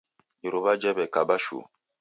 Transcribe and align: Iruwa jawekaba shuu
Iruwa 0.45 0.73
jawekaba 0.81 1.35
shuu 1.43 1.65